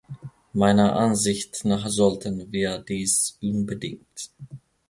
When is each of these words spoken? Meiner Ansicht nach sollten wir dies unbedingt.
Meiner 0.53 0.95
Ansicht 0.95 1.63
nach 1.63 1.87
sollten 1.87 2.51
wir 2.51 2.79
dies 2.79 3.37
unbedingt. 3.39 4.31